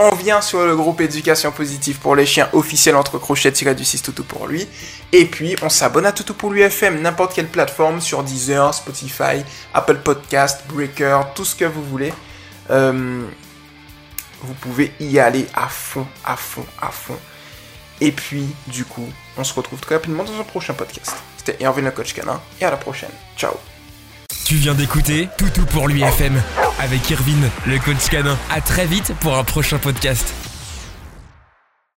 On 0.00 0.14
vient 0.14 0.40
sur 0.40 0.64
le 0.64 0.76
groupe 0.76 1.00
Éducation 1.00 1.50
Positive 1.50 1.98
pour 1.98 2.14
les 2.14 2.24
chiens 2.24 2.48
officiel 2.52 2.94
entre 2.94 3.18
crochets 3.18 3.50
tiré 3.50 3.74
du 3.74 3.84
6 3.84 4.02
Toutou 4.02 4.22
pour 4.22 4.46
lui. 4.46 4.68
Et 5.10 5.24
puis 5.24 5.56
on 5.60 5.68
s'abonne 5.68 6.06
à 6.06 6.12
Toutou 6.12 6.34
pour 6.34 6.50
lui 6.50 6.62
FM, 6.62 7.00
n'importe 7.02 7.34
quelle 7.34 7.48
plateforme 7.48 8.00
sur 8.00 8.22
Deezer, 8.22 8.72
Spotify, 8.72 9.42
Apple 9.74 9.96
Podcast, 9.96 10.60
Breaker, 10.68 11.22
tout 11.34 11.44
ce 11.44 11.56
que 11.56 11.64
vous 11.64 11.82
voulez. 11.82 12.12
Euh, 12.70 13.26
vous 14.42 14.54
pouvez 14.54 14.92
y 15.00 15.18
aller 15.18 15.46
à 15.52 15.66
fond, 15.66 16.06
à 16.24 16.36
fond, 16.36 16.64
à 16.80 16.92
fond. 16.92 17.18
Et 18.00 18.12
puis, 18.12 18.46
du 18.68 18.84
coup, 18.84 19.08
on 19.36 19.42
se 19.42 19.52
retrouve 19.52 19.80
très 19.80 19.96
rapidement 19.96 20.22
dans 20.22 20.38
un 20.38 20.44
prochain 20.44 20.74
podcast. 20.74 21.16
C'était 21.38 21.56
Hervé 21.60 21.82
le 21.82 21.90
coach 21.90 22.14
canin, 22.14 22.40
et 22.60 22.64
à 22.64 22.70
la 22.70 22.76
prochaine. 22.76 23.10
Ciao. 23.36 23.54
Tu 24.48 24.54
viens 24.54 24.72
d'écouter 24.72 25.28
Toutou 25.36 25.66
pour 25.66 25.88
lui 25.88 26.00
FM 26.00 26.42
avec 26.78 27.10
Irvine, 27.10 27.50
le 27.66 27.78
coach 27.78 28.08
canin. 28.10 28.38
À 28.50 28.62
très 28.62 28.86
vite 28.86 29.12
pour 29.20 29.36
un 29.36 29.44
prochain 29.44 29.76
podcast. 29.76 30.32